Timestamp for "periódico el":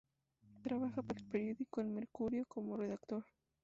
1.27-1.89